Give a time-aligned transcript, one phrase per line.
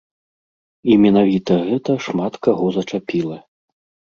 [0.93, 3.37] І менавіта гэта шмат каго зачапіла.